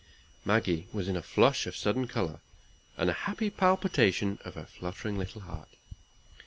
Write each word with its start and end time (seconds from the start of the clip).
Maggie 0.45 0.87
was 0.91 1.07
in 1.07 1.15
a 1.15 1.21
flush 1.21 1.67
of 1.67 1.75
sudden 1.77 2.07
color, 2.07 2.39
and 2.97 3.07
a 3.07 3.13
happy 3.29 3.51
palpitation 3.51 4.39
of 4.43 4.55
her 4.55 4.65
fluttering 4.65 5.15
little 5.15 5.41
heart. 5.41 5.69